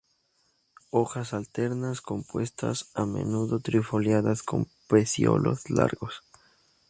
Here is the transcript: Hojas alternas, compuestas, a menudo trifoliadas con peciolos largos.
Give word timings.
Hojas 0.89 1.31
alternas, 1.31 2.01
compuestas, 2.01 2.89
a 2.95 3.05
menudo 3.05 3.59
trifoliadas 3.59 4.41
con 4.41 4.67
peciolos 4.87 5.69
largos. 5.69 6.23